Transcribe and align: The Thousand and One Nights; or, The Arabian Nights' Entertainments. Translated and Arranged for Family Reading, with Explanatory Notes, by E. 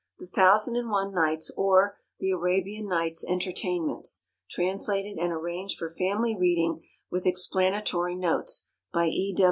The 0.17 0.25
Thousand 0.25 0.77
and 0.77 0.89
One 0.89 1.13
Nights; 1.13 1.51
or, 1.55 1.99
The 2.19 2.31
Arabian 2.31 2.87
Nights' 2.89 3.23
Entertainments. 3.23 4.25
Translated 4.49 5.19
and 5.19 5.31
Arranged 5.31 5.77
for 5.77 5.91
Family 5.91 6.35
Reading, 6.35 6.81
with 7.11 7.27
Explanatory 7.27 8.15
Notes, 8.15 8.71
by 8.91 9.05
E. 9.09 9.35